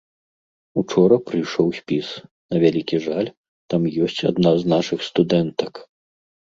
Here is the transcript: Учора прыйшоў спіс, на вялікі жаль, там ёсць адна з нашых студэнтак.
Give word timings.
Учора 0.81 1.17
прыйшоў 1.27 1.67
спіс, 1.81 2.07
на 2.55 2.63
вялікі 2.65 2.95
жаль, 3.07 3.29
там 3.69 3.81
ёсць 4.09 4.19
адна 4.35 4.59
з 4.61 4.77
нашых 4.79 4.99
студэнтак. 5.13 5.73